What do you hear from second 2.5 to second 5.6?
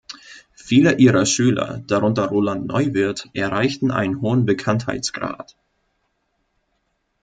Neuwirth, erreichten einen hohen Bekanntheitsgrad.